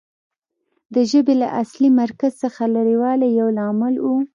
د 0.93 0.95
ژبې 1.11 1.35
له 1.41 1.47
اصلي 1.61 1.89
مرکز 2.01 2.31
څخه 2.43 2.61
لرې 2.75 2.95
والی 3.01 3.27
یو 3.39 3.49
لامل 3.57 3.95
و 3.99 4.05